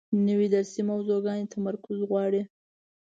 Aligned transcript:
نوې 0.27 0.47
درسي 0.53 0.81
موضوع 0.89 1.19
تمرکز 1.53 1.97
غواړي 2.09 2.41